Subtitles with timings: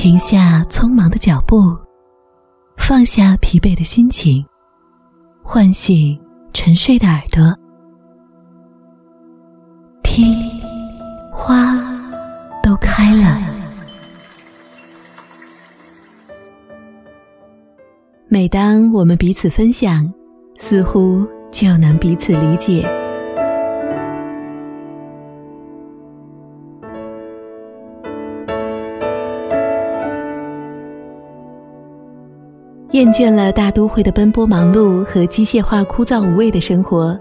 [0.00, 1.76] 停下匆忙的脚步，
[2.78, 4.42] 放下疲惫的心情，
[5.42, 6.18] 唤醒
[6.54, 7.54] 沉睡的耳朵，
[10.02, 10.34] 听，
[11.30, 11.76] 花
[12.62, 13.42] 都开了。
[18.26, 20.10] 每当我们彼此分享，
[20.58, 22.88] 似乎就能彼此理解。
[32.92, 37.16] 厌倦了大都会的奔波忙碌和机械化枯燥无味的生活，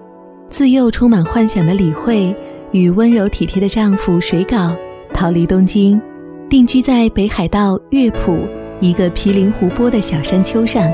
[0.50, 2.36] 自幼充满幻想的李慧
[2.72, 4.76] 与温柔体贴的丈夫水稿
[5.14, 6.02] 逃离东京，
[6.50, 8.40] 定居在北海道乐浦
[8.80, 10.92] 一个毗邻湖泊的小山丘上。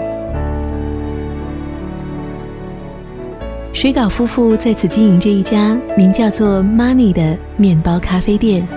[3.72, 8.68] 水稿夫妇在此经营着一家名叫做 “Money” 的面包咖啡店，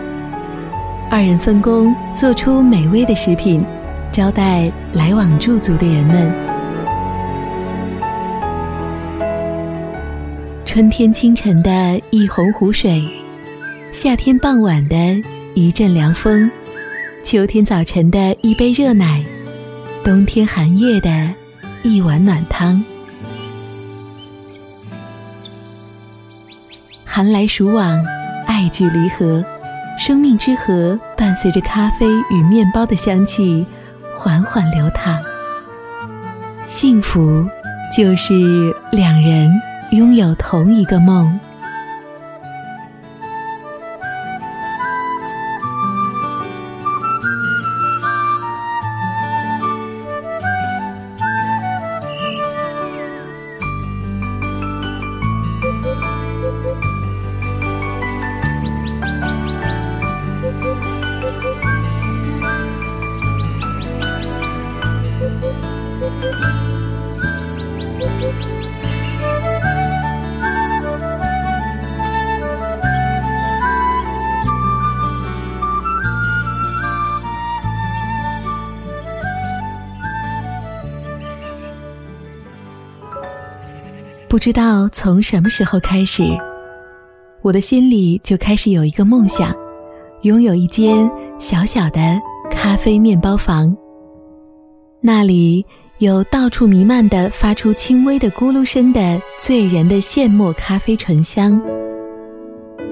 [1.10, 3.64] 二人分工做出美味的食品。
[4.10, 6.32] 招待来往驻足的人们。
[10.64, 13.02] 春天清晨的一泓湖水，
[13.92, 14.96] 夏天傍晚的
[15.54, 16.50] 一阵凉风，
[17.24, 19.24] 秋天早晨的一杯热奶，
[20.04, 21.34] 冬天寒夜的
[21.82, 22.82] 一碗暖汤。
[27.04, 28.04] 寒来暑往，
[28.46, 29.44] 爱聚离合，
[29.98, 33.66] 生命之河伴随着咖啡与面包的香气。
[34.20, 35.16] 缓缓流淌，
[36.66, 37.46] 幸福
[37.96, 38.34] 就是
[38.90, 39.48] 两人
[39.92, 41.38] 拥有同一个梦。
[84.48, 86.22] 知道从什么时候开始，
[87.42, 89.54] 我的心里就开始有一个梦想，
[90.22, 92.00] 拥有一间小小的
[92.50, 93.76] 咖啡面包房。
[95.02, 95.66] 那里
[95.98, 101.60] 有到处弥漫的、发出轻微的咕噜声的醉人的现磨咖啡醇香，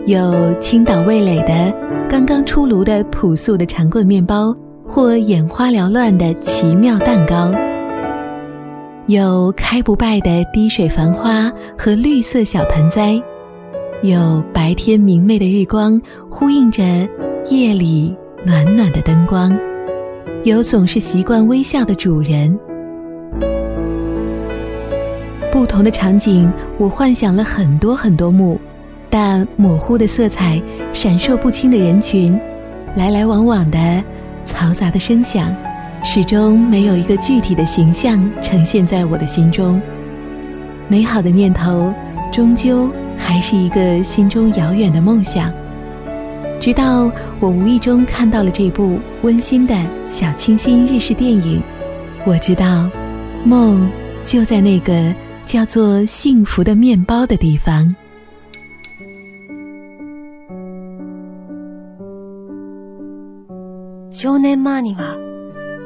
[0.05, 1.75] 有倾倒味蕾的、
[2.07, 4.55] 刚刚出炉的朴素的长棍面包，
[4.87, 7.51] 或眼花缭乱的奇妙蛋糕。
[9.09, 13.17] 有开不败的滴水繁花和绿色小盆栽，
[14.03, 16.83] 有白天明媚的日光呼应着
[17.49, 18.13] 夜里
[18.45, 19.57] 暖暖的灯光，
[20.43, 22.59] 有总是习惯微笑的主人。
[25.53, 28.61] 不同的场景，我幻想了很多很多幕，
[29.09, 30.61] 但模糊的色彩、
[30.93, 32.37] 闪烁不清的人群、
[32.97, 33.79] 来来往往的
[34.45, 35.55] 嘈杂的声响。
[36.06, 39.82] 始终没有一个具体的形象呈现在我的心中。
[40.88, 41.94] 美好的念头，
[42.32, 45.52] 终究还是一个心中遥远的梦想。
[46.60, 49.76] 直到我无意中看到了这部温馨的
[50.10, 51.62] 小清新日式电影，
[52.26, 52.90] 我知道，
[53.46, 53.90] 梦
[54.24, 55.14] 就在那个
[55.46, 57.96] 叫做幸福的面包的地方。
[64.12, 65.25] 少年マには。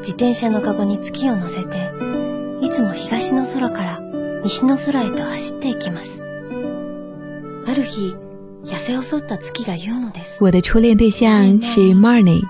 [0.02, 1.92] 自転車のカゴに月を乗せて、
[2.62, 4.00] いつも東の空から
[4.44, 6.10] 西の空へと走っていきます。
[7.68, 8.14] ある日、
[8.66, 10.38] 痩せ細った月が言うのです。
[10.40, 12.42] 我的初恋对象是 Marnie。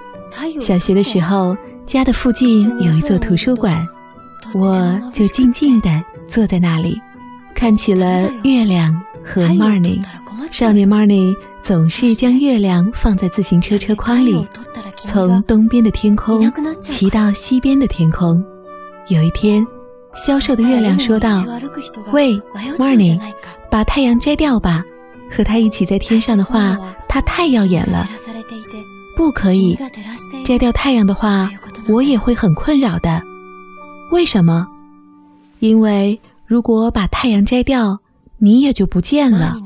[0.59, 3.88] 小学的时候，家的附近有一座图书馆，
[4.53, 5.89] 我就静静地
[6.27, 7.00] 坐在那里，
[7.56, 10.01] 看起了月亮和 Marnie。
[10.51, 11.33] 少年 Marnie
[11.63, 14.45] 总是将月亮放在自行车车筐里。
[15.05, 16.50] 从东边的天空
[16.82, 18.43] 骑到西边的天空。
[19.08, 19.67] 有一天，
[20.14, 21.44] 消瘦的月亮说道
[22.12, 22.41] ：“喂
[22.79, 23.20] ，Morning，
[23.70, 24.82] 把太阳摘掉吧。
[25.31, 28.08] 和他一起在天上的话，他太耀眼了。
[29.17, 29.79] 不可以，
[30.44, 31.50] 摘掉太阳的话，
[31.88, 33.23] 我也会很困扰的。
[34.12, 34.67] 为什么？
[35.61, 38.00] 因为如果把太阳摘掉，
[38.38, 39.56] 你也就不见了。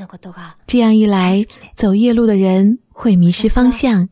[0.66, 4.08] 这样一来，走夜路的人会迷失方向。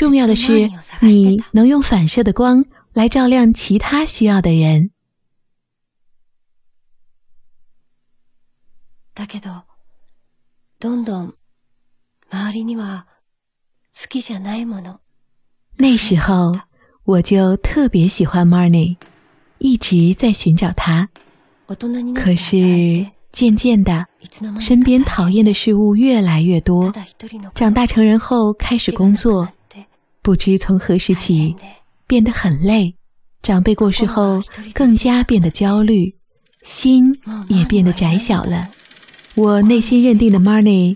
[0.00, 4.90] 重要的是，你能用反射的光来照亮其他需要的人。
[9.14, 9.62] だけど、
[10.78, 11.34] どんどん
[12.30, 13.06] 周りには
[13.98, 14.98] 好きじゃないもの。
[15.78, 16.60] 那时候，
[17.04, 18.96] 我就特别喜欢 Marnie，
[19.58, 21.08] 一直在寻找他。
[22.14, 24.06] 可是渐渐的，
[24.60, 26.92] 身边讨厌的事物越来越多。
[27.54, 29.48] 长大成人后，开始工作，
[30.21, 31.55] 不知从何时起
[32.07, 32.95] 变得很累。
[33.41, 34.41] 长辈过世后，
[34.73, 36.15] 更加变得焦虑，
[36.61, 38.69] 心也变得窄小了。
[39.33, 40.95] 我内心认定的 Marnie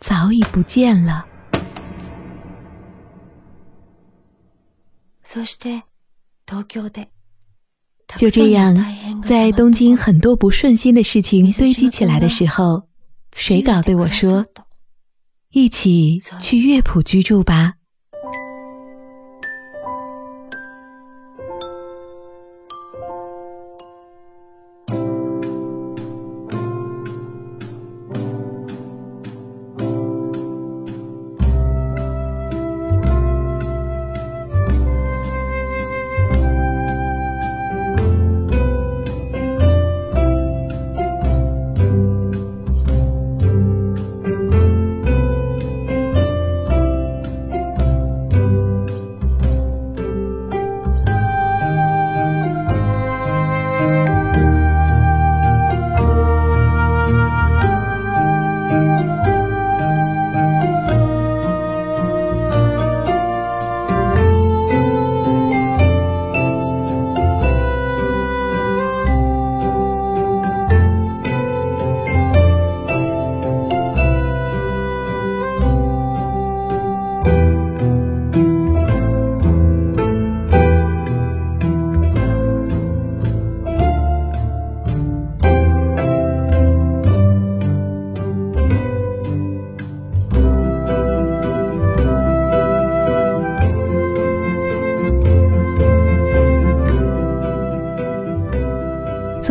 [0.00, 1.26] 早已不见了。
[8.16, 8.74] 就这样，
[9.22, 12.88] 在东京很多不顺心的事情堆积起来的时候，
[13.34, 14.46] 水稿对我说
[15.52, 17.74] ：“一起去乐谱居住吧。”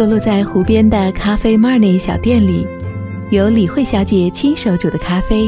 [0.01, 2.67] 坐落在湖边的咖啡 Marnie 小店里，
[3.29, 5.47] 有李慧小姐亲手煮的咖啡，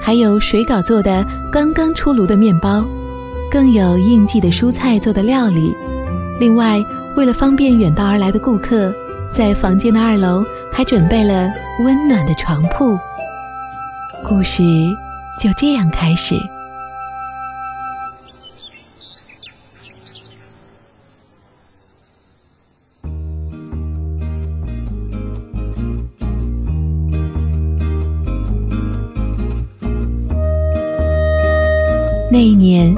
[0.00, 2.84] 还有水稿做的刚刚出炉的面包，
[3.50, 5.74] 更有应季的蔬菜做的料理。
[6.38, 6.80] 另外，
[7.16, 8.94] 为了方便远道而来的顾客，
[9.34, 11.50] 在房间的二楼还准备了
[11.82, 12.96] 温暖的床铺。
[14.24, 14.62] 故事
[15.42, 16.36] 就这样开始。
[32.38, 32.94] 那一年，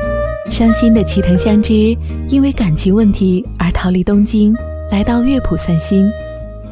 [0.50, 1.96] 伤心的齐藤香织
[2.28, 4.54] 因为感情问题而逃离东京，
[4.90, 6.06] 来到乐谱散心，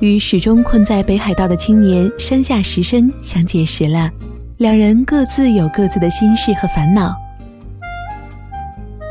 [0.01, 4.11] 与始终困在北海道的青年山下实生相结识了。
[4.59, 7.17] 两人各自有各自的心事和烦恼。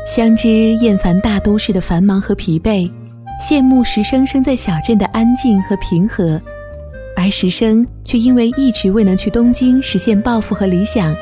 [0.06, 2.88] 香织厌烦大都市的繁忙和疲惫，
[3.44, 6.40] 羡慕石生生在小镇的安静和平和，
[7.16, 11.12] 而石生却因为一直未能去东京实现抱负和理想。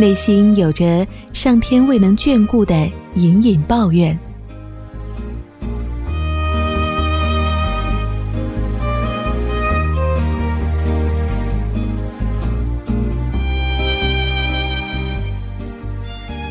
[0.00, 4.18] 内心有着上天未能眷顾的隐隐抱怨。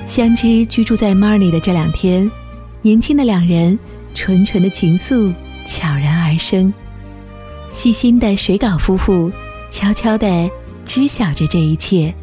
[0.05, 2.29] 相知居住在 m a r n i 的这两天，
[2.81, 3.79] 年轻的两人
[4.13, 5.33] 纯纯的情愫
[5.65, 6.73] 悄然而生。
[7.69, 9.31] 细心的水稿夫妇
[9.69, 10.49] 悄悄的
[10.83, 12.13] 知晓着这一切。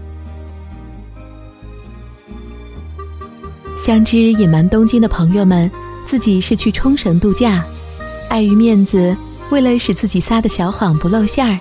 [3.88, 5.70] 相知隐瞒东京的朋友们，
[6.04, 7.64] 自己是去冲绳度假。
[8.28, 9.16] 碍于面子，
[9.48, 11.58] 为了使自己撒的小谎不露馅儿，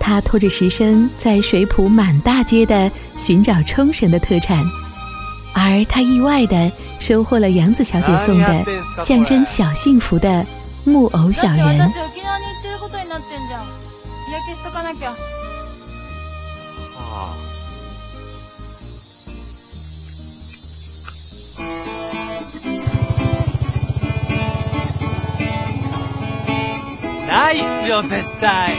[0.00, 4.64] 他拖着石生在水浦满大街的寻找冲绳的特产。
[5.54, 6.68] 而他意外的
[6.98, 8.64] 收获了杨子小姐送的
[9.06, 10.44] 象征小幸福的
[10.82, 11.92] 木偶小人。
[27.48, 28.74] ないっすよ、絶対。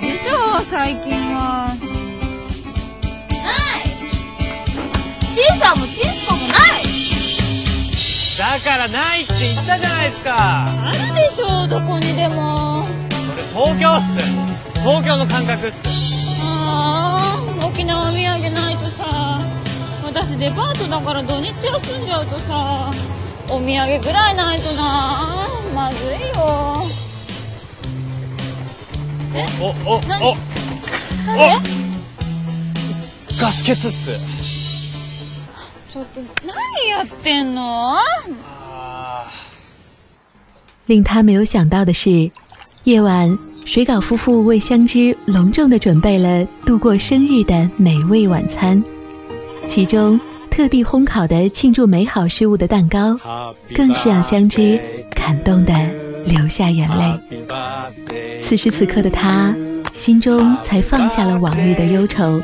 [0.00, 1.74] でしょう、最近は。
[1.74, 1.76] な
[3.80, 3.90] い
[5.26, 6.84] シーサーもチンスコもない
[8.38, 12.84] だだからないって言ったじゃないですかあるでしょどこにでも。
[12.84, 14.22] それ東京っす
[14.80, 15.76] 東京の感覚っす
[16.42, 19.40] ああ、沖縄土産ないとさ。
[20.04, 22.92] 私デパートだから土日休んじゃうとさ。
[23.48, 25.48] お土産ぐらいないとな。
[25.74, 26.73] まずいよ。
[29.33, 31.69] えおおお何おなんで
[33.39, 34.19] ガス欠っす
[35.93, 36.53] ちょっと何
[36.89, 39.25] やってんのあ
[40.87, 42.31] 令他没有想到的是，
[42.83, 48.83] 夜晚水饺夫妇为香枝隆重的准备了度过生日的美味晚餐，
[49.67, 53.19] 其中特地烘烤的庆祝美好事物的蛋糕，
[53.75, 55.73] 更是让香枝感动的
[56.25, 57.19] 流下眼泪。
[58.41, 59.55] 此时此刻的他，
[59.93, 62.41] 心中才放下了往日的忧愁，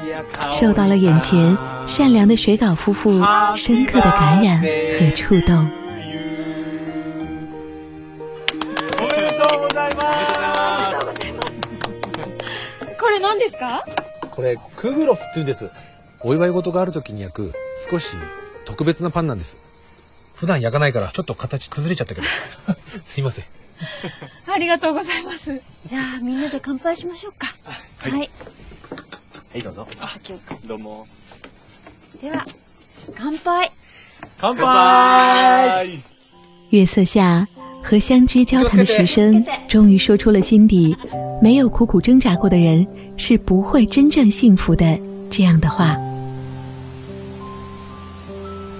[0.51, 3.21] 受到了眼前善良的水饺夫妇
[3.55, 5.67] 深刻的感染和触动。
[8.99, 11.15] おめでとうございます
[12.99, 13.83] これ何ですか
[14.31, 15.69] これ、クグロフって言うんです。
[16.21, 17.53] お祝い事がある時に焼く、
[17.89, 18.05] 少し
[18.65, 19.55] 特別なパンなんです。
[20.35, 22.27] 普段焼かないから、ちょっと形崩れちゃったけど。
[23.13, 23.45] すいません。
[24.47, 25.61] ありがとうございます。
[25.87, 27.55] じゃあみんなで乾杯しましょうか。
[27.97, 28.19] はいはい。
[29.51, 31.07] はいどうぞ先をどうも
[32.21, 32.45] では、
[33.15, 33.71] 乾杯。
[34.39, 36.01] 乾杯
[36.71, 37.47] 月色下，
[37.83, 40.95] 和香枝交谈的石生 终于说出了心底
[41.41, 42.85] 没有苦苦挣扎过的人
[43.17, 45.95] 是不会真正幸福的这样的话。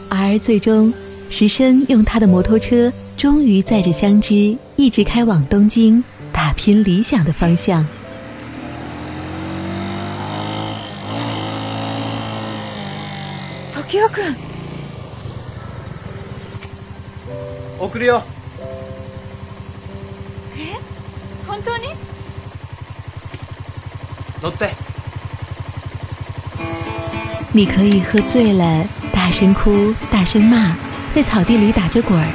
[0.09, 0.93] 而最终，
[1.29, 7.85] 石生用他的摩托车， 终于载着香枝一直开往东京，打拼理想的方向。
[13.87, 14.35] 時代くん、
[17.79, 18.21] 送るよ
[20.57, 20.75] え
[21.47, 21.95] 本当に
[24.41, 24.75] 乗って
[27.53, 30.75] 你可以喝醉了，大声哭，大声骂，
[31.11, 32.33] 在草地里打着滚儿。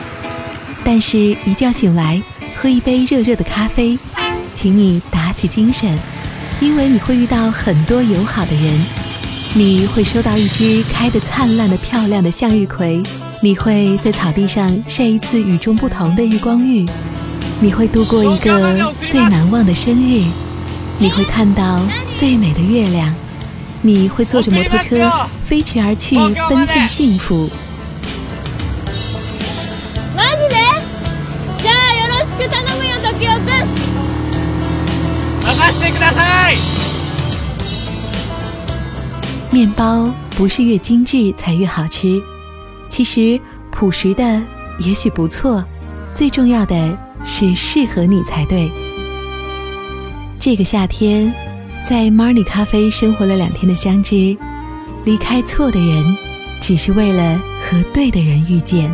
[0.88, 2.22] 但是，一觉醒来，
[2.56, 3.98] 喝一杯热热的咖啡，
[4.54, 5.98] 请你打起精神，
[6.62, 8.86] 因为你会遇到很多友好的人，
[9.56, 13.02] 你会收到一支开得灿烂的漂亮的向日葵，
[13.42, 16.86] 你会在草地上晒一次与众不同的日光浴，
[17.60, 20.24] 你会度过一个最难忘的生日，
[21.00, 23.12] 你会看到最美的月亮。
[23.82, 25.12] 你会坐着摩托车
[25.44, 26.16] 飞驰而去，
[26.50, 27.50] 奔向幸福。
[39.56, 42.22] 面包不是越精致才越好吃，
[42.90, 43.40] 其实
[43.72, 44.44] 朴实的
[44.80, 45.64] 也许不错，
[46.14, 48.70] 最重要的是适合你才对。
[50.38, 51.34] 这个夏天，
[51.88, 54.36] 在 Marni 咖啡生活了两天的香知，
[55.06, 56.18] 离开错的人，
[56.60, 58.94] 只是为了和对的人遇见。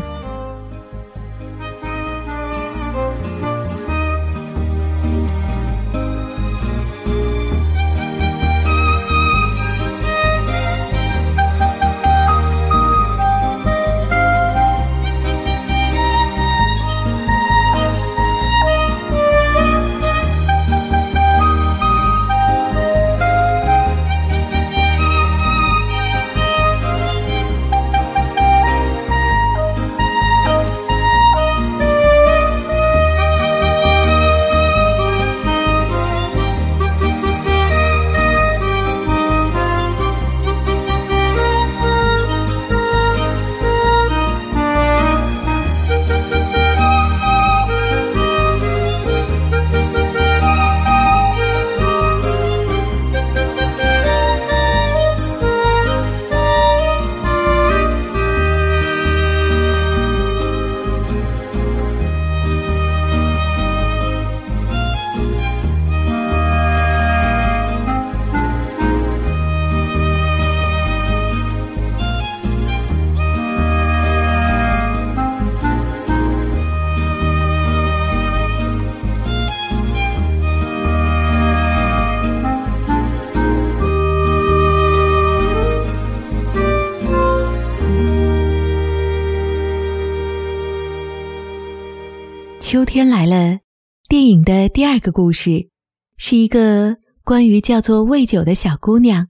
[92.71, 93.59] 秋天来了，
[94.07, 95.67] 电影的第二个故事
[96.15, 99.27] 是一个关于叫做魏九的小姑娘。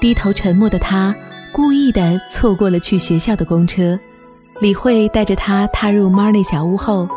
[0.00, 1.12] 低头沉默的他
[1.52, 3.98] 故意的错过了去学校的公车，
[4.60, 7.08] 李慧带着他踏入 Marley 小屋后，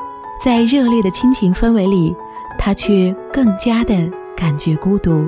[0.43, 2.15] 在热烈的亲情氛围里，
[2.57, 4.24] 他却更加的。
[4.35, 5.27] 感觉孤独。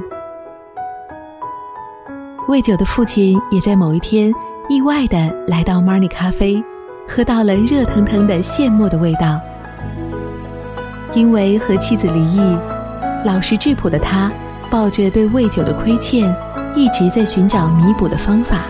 [2.47, 4.31] 魏九的父亲也在某一天
[4.69, 6.63] 意外的来到 Marnie 咖啡，
[7.07, 9.39] 喝到了热腾腾的现磨的味道。
[11.13, 12.57] 因为和妻子离异，
[13.25, 14.31] 老实质朴的他，
[14.69, 16.33] 抱着对魏九的亏欠，
[16.75, 18.65] 一直在寻找弥补的方法。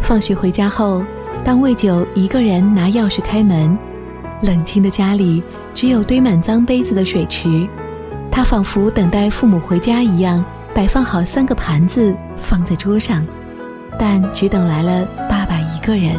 [0.00, 1.04] 放学回家后，
[1.44, 3.78] 当魏九一个人拿钥匙开门，
[4.42, 5.42] 冷清的家里
[5.74, 7.66] 只有堆满脏杯子的水池，
[8.30, 13.26] 他仿佛等待父母回家一样，摆放好三个盘子放在桌上，
[13.98, 16.14] 但只等来了爸爸一个人。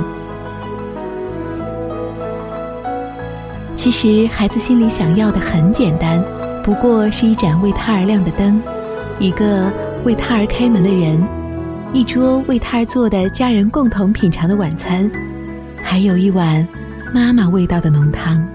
[3.76, 6.22] 其实孩子心里想要的很简单，
[6.64, 8.62] 不过是一盏为他而亮的灯，
[9.20, 9.72] 一个
[10.04, 11.22] 为他而开门的人。
[11.92, 15.10] 一桌为他而做的家人共同品尝的晚餐，
[15.82, 16.68] 还有一碗
[17.14, 18.46] 妈妈味道的浓汤。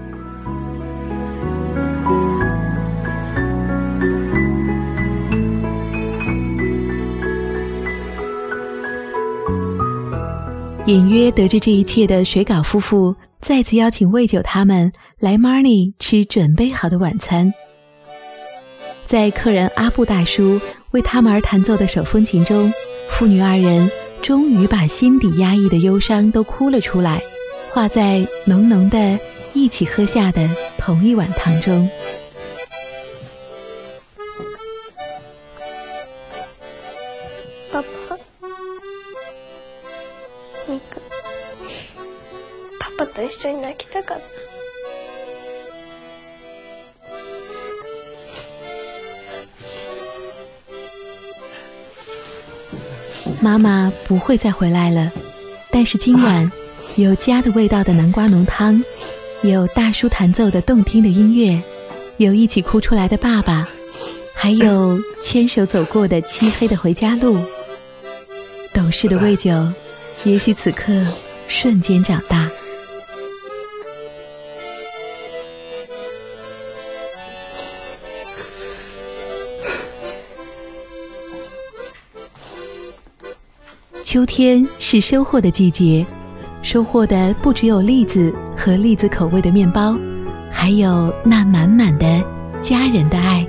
[10.87, 17.51] 隐约得知这一切的水稿夫妇再次邀请魏九他们来 Marnie 吃准备好的晚餐，
[19.07, 22.71] 在客人阿布大叔为他们而弹奏的手风琴中。
[23.09, 23.89] 父女二人
[24.21, 27.21] 终于把心底压抑的忧伤都哭了出来，
[27.74, 29.18] 化在浓浓的
[29.52, 31.88] 一起喝下的同一碗汤中。
[37.72, 38.18] 爸爸，
[40.68, 41.00] ミク、
[42.78, 44.24] パパと一緒に泣きたかった。
[53.42, 55.10] 妈妈不会再回来了，
[55.70, 56.52] 但是今晚
[56.97, 58.81] 有家的味道的南瓜浓汤，
[59.43, 61.61] 有大叔弹奏的动听的音乐，
[62.15, 63.67] 有一起哭出来的爸爸，
[64.33, 67.37] 还有牵手走过的漆黑的回家路。
[68.73, 69.67] 懂事的魏九，
[70.23, 70.93] 也许此刻
[71.49, 72.49] 瞬间长大。
[84.01, 86.05] 秋天是收获的季节，
[86.65, 89.95] 收获的不只有栗子和栗子口味的面包，
[90.49, 92.05] 还有那满满的
[92.59, 93.45] 家人的爱。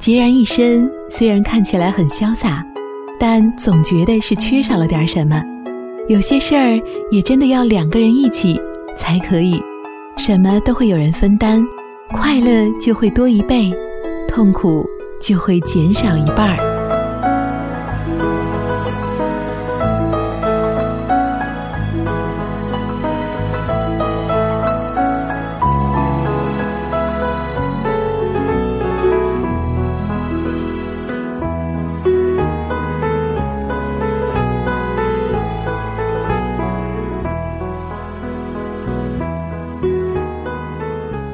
[0.00, 2.64] 孑然一身，虽然看起来很潇洒，
[3.20, 5.42] 但总觉得是缺少了点什么。
[6.08, 8.58] 有些事儿也真的要两个人一起
[8.96, 9.62] 才可以，
[10.16, 11.62] 什么都会有人分担。
[12.12, 13.70] 快乐就会多一倍，
[14.26, 14.88] 痛苦
[15.20, 16.68] 就会减少一半儿。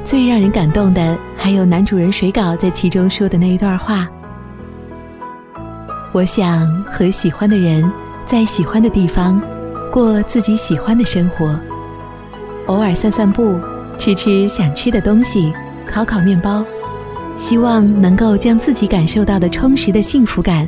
[0.05, 4.09] 最让人感动的，还有男主人水稿在其中说的那一段话
[6.11, 7.85] ：“我想和喜欢的人
[8.25, 9.39] 在喜欢的地方，
[9.93, 11.55] 过自己喜欢的生活，
[12.65, 13.61] 偶尔散散步，
[13.99, 15.53] 吃吃想吃的东西，
[15.87, 16.65] 烤烤面包，
[17.37, 20.67] 希望能够将自己感受到的充实的幸福感，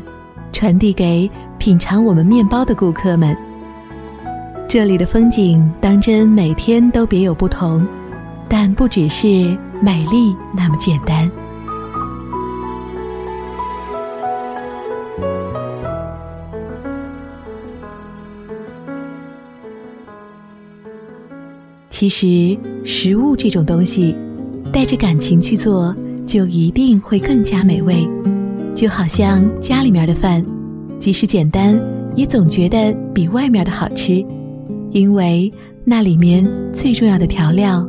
[0.52, 3.34] 传递给品尝我们面包的顾客们。
[4.68, 7.82] 这里的风景，当真每天都别有不同。”
[8.48, 9.26] 但不只是
[9.80, 11.30] 美丽那么简单。
[21.90, 24.14] 其实，食物这种东西，
[24.70, 28.06] 带着感情去做，就一定会更加美味。
[28.74, 30.44] 就好像家里面的饭，
[31.00, 31.80] 即使简单，
[32.14, 34.22] 也总觉得比外面的好吃，
[34.90, 35.50] 因为
[35.84, 37.88] 那里面最重要的调料。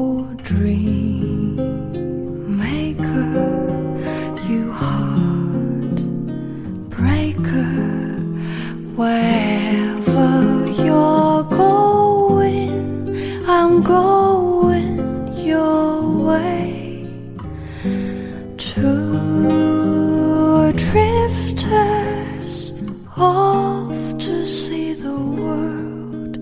[25.01, 26.37] the world.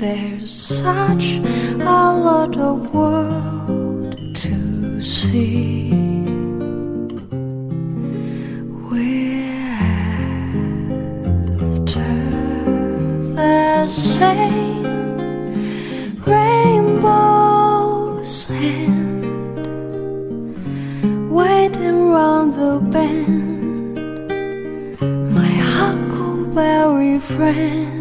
[0.00, 1.26] There's such
[1.80, 5.92] a lot of world to see.
[11.58, 12.10] After
[13.34, 14.84] the same
[16.24, 17.40] rainbows
[18.50, 19.20] and
[21.30, 23.36] waiting round the bend.
[27.36, 27.95] Friend,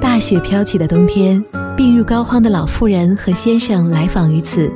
[0.00, 1.44] 大雪飘起的冬天》，
[1.76, 4.72] 病入膏肓的老妇人和先生来访于此，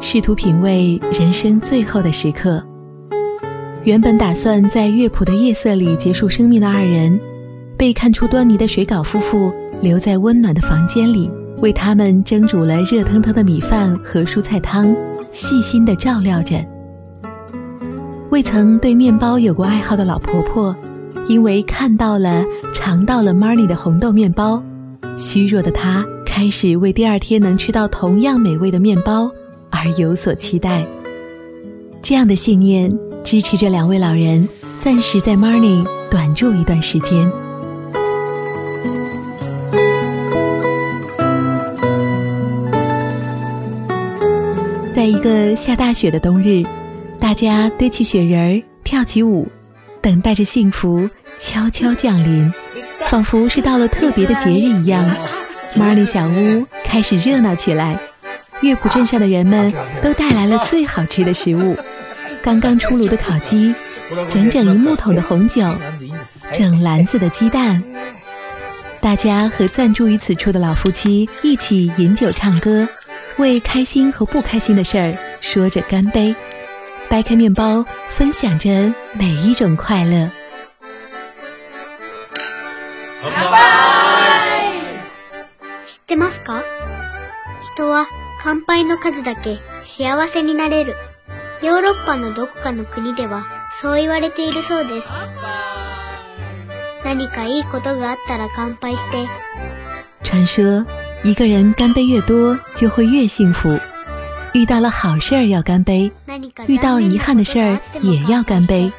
[0.00, 2.64] 试图品味人生最后的时刻。
[3.86, 7.16] 原本打算在乐谱的夜色里结束生命的二人，
[7.76, 14.92] 被看出端倪的水稿夫妇留在温暖的房间里，为他们蒸煮了热腾腾的米饭和蔬菜汤，
[15.30, 16.56] 细心地照料着。
[18.30, 20.74] 未曾对面包有过爱好的老婆婆，
[21.28, 22.44] 因为看到了、
[22.74, 24.60] 尝到了 Marnie 的红豆面包，
[25.16, 29.30] 虚弱的她开始为第二天能吃到同样美味的面包
[29.70, 30.84] 而有所期待。
[32.02, 32.92] 这样的信念
[33.26, 37.28] 支持着两位老人暂时在 Marnie 短住一段时间。
[44.94, 46.62] 在一个下大雪的冬日，
[47.18, 49.48] 大家堆起雪人儿，跳起舞，
[50.00, 52.52] 等待着幸福悄悄降临，
[53.06, 55.04] 仿佛是到了特别的节日一样。
[55.74, 58.00] 马里小屋开始热闹起来，
[58.60, 61.76] 乐谱镇上的人们都带来了最好吃的食物：
[62.45, 63.75] 刚刚出炉的烤鸡，
[64.29, 65.61] 整整一木桶的红酒，
[66.51, 67.83] 整篮子的鸡蛋。
[68.99, 72.87] 大家和暂住于此处的老夫妻一起饮酒唱歌，
[73.37, 76.35] 为开心和不开心的事儿说着干杯，
[77.09, 80.29] 掰开面包，分享着每一种快乐。
[85.87, 86.61] 知ってますか
[87.75, 88.05] 人は
[88.43, 90.95] 乾杯の数だけ幸せになれる。
[91.61, 93.43] ヨーロッパのどこかの国では
[93.81, 95.07] そう言われているそうです。
[97.03, 99.27] 何かいいことがあったら乾杯して、
[100.23, 100.85] 传说
[101.23, 103.79] 一个人干杯越多，就会越幸福。
[104.53, 108.91] 遇到了好事儿要干杯，何か遇到遗憾的事儿也要干杯。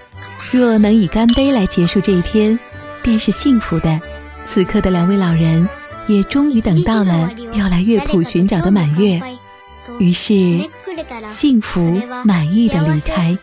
[0.50, 2.58] 若能以干杯来结束这一天，
[3.02, 4.00] 便是幸福的。
[4.44, 5.68] 此刻的两位老人
[6.08, 9.20] 也终于等到了要来乐谱寻找的满月，
[9.98, 10.34] 于是
[11.27, 13.37] 幸福满意的离开。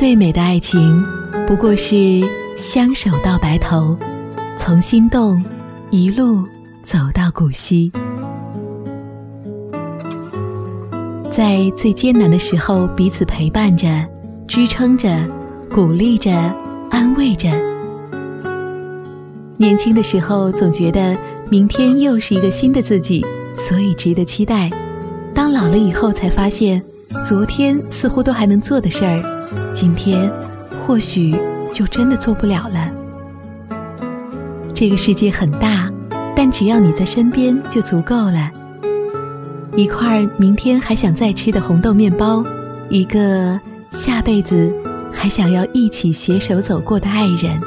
[0.00, 1.04] 最美的爱情，
[1.46, 3.94] 不过是相守到白头，
[4.56, 5.44] 从心动
[5.90, 6.42] 一路
[6.82, 7.92] 走到古稀。
[11.30, 13.86] 在最艰难的时候，彼此陪伴着、
[14.48, 15.14] 支撑着、
[15.70, 16.32] 鼓励着、
[16.90, 17.50] 安慰着。
[19.58, 21.14] 年轻的时候，总觉得
[21.50, 23.22] 明天又是一个新的自己，
[23.54, 24.70] 所以值得期待。
[25.34, 26.82] 当老了以后，才发现，
[27.22, 29.39] 昨天似乎都还能做的事儿，
[29.74, 30.30] 今天
[30.86, 31.34] 或许
[31.72, 32.90] 就真的做不了了。
[34.74, 35.90] 这个世界很大，
[36.34, 38.50] 但只要你在身边就足够了。
[39.76, 42.44] 一块明天还想再吃的红豆面包，
[42.88, 43.58] 一个
[43.92, 44.72] 下辈子
[45.12, 47.60] 还想要一起携手走过的爱人。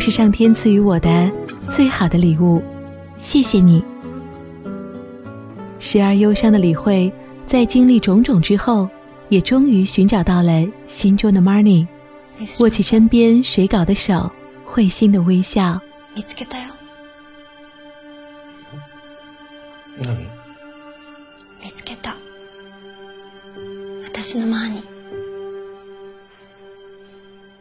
[0.00, 1.30] 是上天赐予我的
[1.68, 2.62] 最好的礼物，
[3.16, 3.82] 谢谢你。
[5.78, 7.12] 时而忧伤的李慧，
[7.46, 8.88] 在经历种种之后，
[9.28, 11.86] 也终于寻找到了心中的 Marnie，
[12.60, 14.30] 握起身边水稿的手，
[14.64, 15.80] 会心的微笑。
[16.14, 16.70] 見つけたよ。
[19.98, 20.16] 何
[21.62, 22.14] 見つけた。
[24.04, 24.82] 私のマーニー。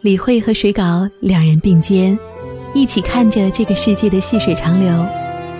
[0.01, 2.17] 李慧和水稿两人并肩，
[2.72, 5.06] 一起看着这个世界的细水长流，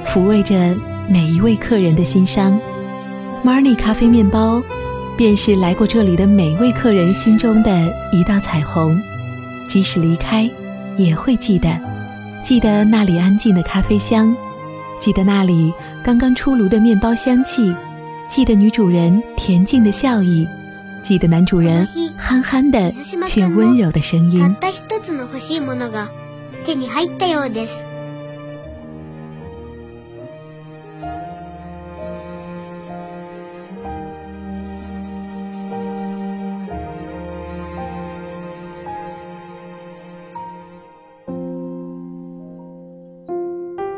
[0.06, 0.76] 抚慰着
[1.08, 2.58] 每一位客人的心伤。
[3.44, 4.62] Marnie 咖啡面包，
[5.16, 8.96] 便是来过这里的每位客人心中的一道彩虹，
[9.66, 10.48] 即使离开，
[10.96, 11.68] 也会记得，
[12.44, 14.34] 记得那里安静的咖啡香，
[15.00, 17.74] 记得那里刚刚出炉的面包香气，
[18.28, 20.46] 记得女主人恬静的笑意，
[21.02, 22.92] 记得男主人憨憨的
[23.26, 24.54] 却温柔的声音
[26.69, 27.73] 手に入ったようです。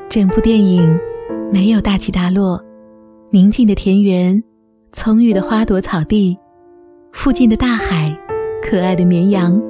[0.09, 0.99] 整部电影
[1.53, 2.59] 没有大起大落，
[3.29, 4.41] 宁静的田园，
[4.91, 6.35] 葱郁的花朵草地，
[7.11, 8.17] 附近的大海，
[8.63, 9.61] 可爱的绵羊，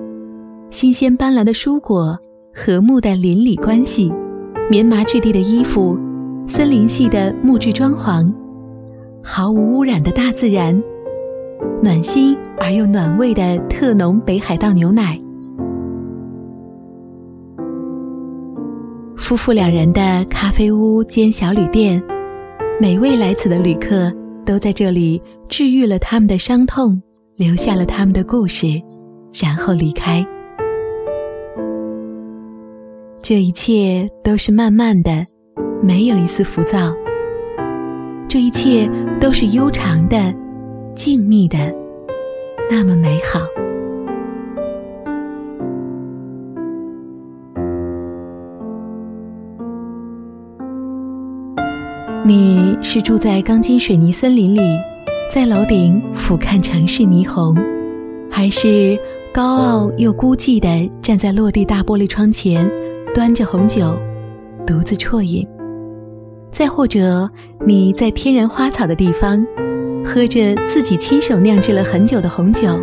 [0.70, 2.18] 新鲜斑斓的蔬果，
[2.55, 4.13] 和睦的邻里关系，
[4.71, 5.99] 棉麻质地的衣服，
[6.47, 8.31] 森林系的木质装潢，
[9.23, 10.81] 毫无污染的大自然，
[11.83, 15.19] 暖心而又暖胃的特浓北海道牛奶。
[19.17, 22.03] 夫妇两人的咖啡屋兼小旅店，
[22.79, 24.13] 每位来此的旅客
[24.45, 27.01] 都在这里治愈了他们的伤痛，
[27.37, 28.67] 留下了他们的故事，
[29.33, 30.23] 然后离开。
[33.23, 35.25] 这一切都是慢慢的，
[35.81, 36.93] 没有一丝浮躁。
[38.29, 40.35] 这一切都是悠长的、
[40.97, 41.57] 静谧的，
[42.69, 43.39] 那么美好。
[52.25, 54.61] 你是住在钢筋水泥森林里，
[55.33, 57.57] 在楼顶俯瞰城市霓虹，
[58.29, 58.99] 还是
[59.33, 62.69] 高傲又孤寂的站在落地大玻璃窗前，
[63.15, 63.95] 端着红酒，
[64.67, 65.47] 独自啜饮？
[66.51, 67.29] 再或者
[67.67, 69.45] 你在天然花草的地方，
[70.05, 72.79] 喝着自己亲手酿制了很久的红酒，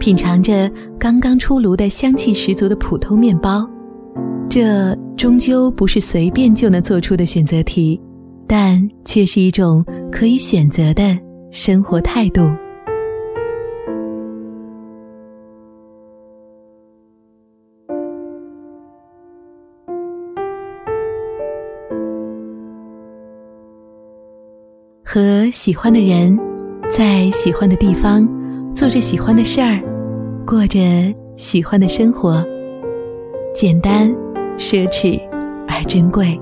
[0.00, 3.68] 品尝着刚刚出炉的香气十足的普通面包？
[4.48, 8.00] 这终究不是随便就能做出的选择题。
[8.48, 11.16] 但却是一种可以选择的
[11.52, 12.42] 生活态度。
[25.12, 26.38] 和喜欢的人，
[26.88, 28.24] 在喜欢的地方，
[28.72, 29.82] 做着喜欢的事儿，
[30.46, 30.78] 过着
[31.36, 32.46] 喜欢的生活，
[33.52, 34.08] 简单、
[34.56, 35.20] 奢侈
[35.66, 36.40] 而珍贵。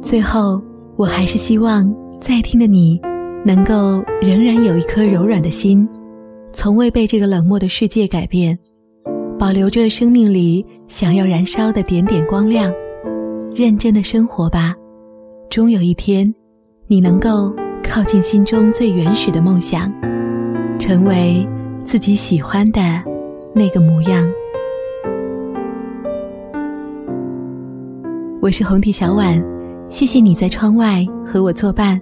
[0.00, 0.62] 最后，
[0.94, 3.00] 我还是希望在听的你，
[3.44, 5.88] 能够仍然有一颗柔软的心，
[6.52, 8.56] 从未被这个冷漠的世界改变，
[9.36, 12.72] 保留着生命里想要燃烧的点点光亮，
[13.54, 14.74] 认真的生活吧。
[15.48, 16.32] 终有一天
[16.86, 19.92] 你能够靠近心中最原始的梦想
[20.78, 21.46] 成为
[21.84, 22.80] 自己喜欢的
[23.52, 24.30] 那个模样。
[28.40, 29.42] 我是红提小婉
[29.88, 32.00] 谢谢你在窗外和我作伴。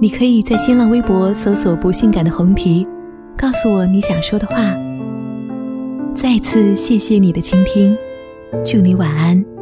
[0.00, 2.86] 你可以在新浪微博搜索不性感的红提
[3.36, 4.72] 告诉我你想说的话。
[6.14, 7.96] 再次谢谢你的倾听
[8.64, 9.57] 祝你晚安。